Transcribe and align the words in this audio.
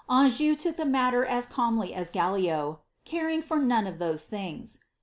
Anjou 0.09 0.55
took 0.55 0.77
the 0.77 0.85
matter 0.85 1.23
as 1.23 1.45
calmly 1.45 1.93
as 1.93 2.09
caring 2.09 3.41
for 3.43 3.59
none 3.59 3.85
of 3.85 3.99
those 3.99 4.25
things." 4.25 4.79